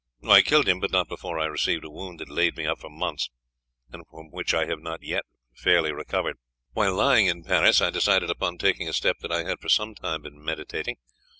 [0.27, 2.89] I killed him, but not before I received a wound that laid me up for
[2.89, 3.29] months,
[3.91, 6.37] and from which I have not yet fairly recovered.
[6.73, 9.93] While lying in Paris I decided upon taking a step that I had for some
[9.93, 10.95] time been meditating.